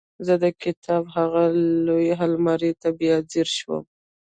زه 0.25 0.33
د 0.43 0.45
کتابونو 0.63 1.13
هغې 1.17 1.45
لویې 1.87 2.13
المارۍ 2.25 2.71
ته 2.81 2.89
بیا 2.99 3.15
ځیر 3.31 3.47
شوم 3.57 3.83